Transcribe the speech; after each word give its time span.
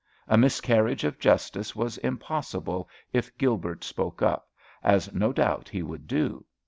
A 0.27 0.35
miscarriage 0.35 1.03
of 1.03 1.19
justice 1.19 1.75
was 1.75 1.99
impossible 1.99 2.89
if 3.13 3.37
Gilbert 3.37 3.83
spoke 3.83 4.23
up, 4.23 4.49
as 4.83 5.13
no 5.13 5.31
doubt 5.31 5.69
he 5.69 5.83
would 5.83 6.07
do. 6.07 6.43